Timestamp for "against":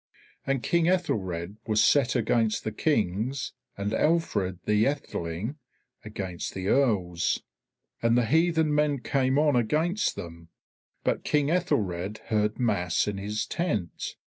2.15-2.63, 6.03-6.55, 9.55-10.15